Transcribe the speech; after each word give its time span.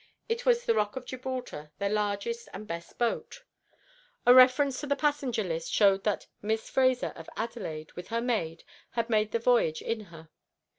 It 0.27 0.47
was 0.47 0.65
the 0.65 0.73
ROCK 0.73 0.95
OF 0.95 1.05
GIBRALTAR, 1.05 1.73
their 1.77 1.91
largest 1.91 2.49
and 2.55 2.65
best 2.65 2.97
boat. 2.97 3.43
A 4.25 4.33
reference 4.33 4.79
to 4.79 4.87
the 4.87 4.95
passenger 4.95 5.43
list 5.43 5.71
showed 5.71 6.05
that 6.05 6.25
Miss 6.41 6.71
Fraser 6.71 7.13
of 7.15 7.29
Adelaide, 7.37 7.91
with 7.91 8.07
her 8.07 8.19
maid, 8.19 8.63
had 8.93 9.11
made 9.11 9.31
the 9.31 9.37
voyage 9.37 9.79
in 9.79 10.05
her. 10.05 10.29